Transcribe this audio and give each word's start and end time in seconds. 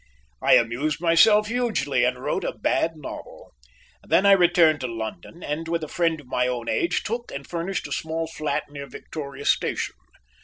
I 0.41 0.53
amused 0.55 0.99
myself 0.99 1.45
hugely 1.45 2.03
and 2.05 2.17
wrote 2.17 2.43
a 2.43 2.53
bad 2.57 2.93
novel. 2.95 3.53
Then 4.03 4.25
I 4.25 4.31
returned 4.31 4.81
to 4.81 4.87
London 4.87 5.43
and, 5.43 5.67
with 5.67 5.83
a 5.83 5.87
friend 5.87 6.19
of 6.19 6.25
my 6.25 6.47
own 6.47 6.67
age, 6.67 7.03
took 7.03 7.31
and 7.31 7.45
furnished 7.45 7.87
a 7.87 7.91
small 7.91 8.25
flat 8.25 8.63
near 8.71 8.87
Victoria 8.87 9.45
Station. 9.45 9.93